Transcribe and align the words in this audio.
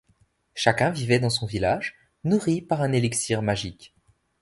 Chacun 0.55 0.89
vivait 0.89 1.19
dans 1.19 1.29
son 1.29 1.45
village, 1.45 1.95
nourri 2.23 2.63
par 2.63 2.81
un 2.81 2.91
élixir 2.91 3.43
magique. 3.43 3.93